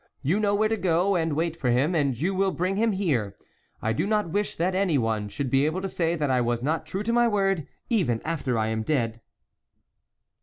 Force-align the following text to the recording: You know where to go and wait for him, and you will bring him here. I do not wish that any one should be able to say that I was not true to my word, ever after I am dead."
You 0.23 0.39
know 0.39 0.55
where 0.55 0.67
to 0.67 0.77
go 0.77 1.13
and 1.15 1.33
wait 1.33 1.55
for 1.55 1.69
him, 1.69 1.93
and 1.93 2.19
you 2.19 2.33
will 2.33 2.49
bring 2.49 2.75
him 2.75 2.91
here. 2.91 3.35
I 3.83 3.93
do 3.93 4.07
not 4.07 4.31
wish 4.31 4.55
that 4.55 4.73
any 4.73 4.97
one 4.97 5.29
should 5.29 5.51
be 5.51 5.63
able 5.67 5.79
to 5.79 5.87
say 5.87 6.15
that 6.15 6.31
I 6.31 6.41
was 6.41 6.63
not 6.63 6.87
true 6.87 7.03
to 7.03 7.13
my 7.13 7.27
word, 7.27 7.67
ever 7.91 8.19
after 8.25 8.57
I 8.57 8.69
am 8.69 8.81
dead." 8.81 9.21